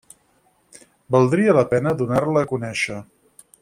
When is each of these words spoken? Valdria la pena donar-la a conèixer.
Valdria 1.17 1.55
la 1.59 1.65
pena 1.75 1.95
donar-la 2.03 2.47
a 2.47 2.53
conèixer. 2.57 3.03